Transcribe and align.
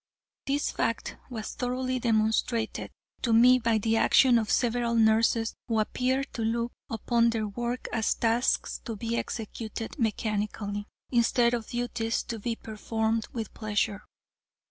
This 0.47 0.71
fact 0.71 1.17
was 1.29 1.53
thoroughly 1.53 1.99
demonstrated 1.99 2.89
to 3.21 3.33
me 3.33 3.59
by 3.59 3.77
the 3.77 3.97
action 3.97 4.39
of 4.39 4.49
several 4.51 4.95
nurses 4.95 5.53
who 5.67 5.79
appeared 5.79 6.33
to 6.33 6.41
look 6.41 6.73
upon 6.89 7.29
their 7.29 7.47
work 7.47 7.87
as 7.93 8.15
tasks 8.15 8.79
to 8.85 8.95
be 8.95 9.15
executed 9.15 9.99
mechanically, 9.99 10.87
instead 11.11 11.53
of 11.53 11.67
duties 11.67 12.23
to 12.23 12.39
be 12.39 12.55
performed 12.55 13.27
with 13.31 13.53
pleasure. 13.53 14.01